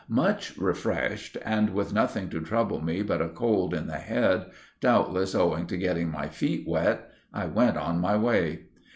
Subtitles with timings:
[0.09, 4.47] Much refreshed and with nothing to trouble me but a cold in the head,
[4.79, 8.63] doubtless owing to getting my feet wet, I went on my way.